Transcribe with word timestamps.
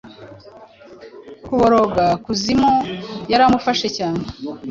Kuboroga-kuzimu 1.45 2.73
Yaramufashe 3.31 3.87
cyane 3.97 4.23